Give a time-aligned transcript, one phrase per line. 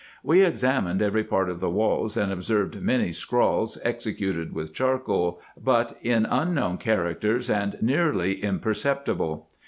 [0.23, 5.95] We examined every part of the walls, and observed many scrawls executed with charcoal, but
[6.01, 9.47] in unknown characters, and nearly imperceptible.